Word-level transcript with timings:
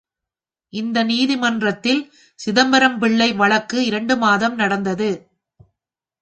இந்த 0.73 1.03
நீதிமன்றத்தில் 1.03 2.01
சிதம்பரம்பிள்ளை 2.39 3.35
வழக்கு 3.35 3.85
இரண்டு 3.85 4.17
மாதம் 4.17 4.55
நடந்தது. 4.55 5.11